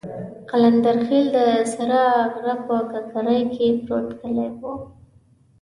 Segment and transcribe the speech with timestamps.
[0.49, 1.37] قلندرخېل د
[1.73, 2.01] سره
[2.33, 4.71] غره په ککرۍ کې پروت کلی وو.